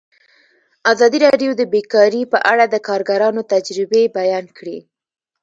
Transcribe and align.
ازادي 0.91 1.19
راډیو 1.27 1.51
د 1.55 1.61
بیکاري 1.73 2.21
په 2.33 2.37
اړه 2.51 2.65
د 2.67 2.75
کارګرانو 2.87 3.41
تجربې 3.53 4.03
بیان 4.17 4.45
کړي. 4.57 4.79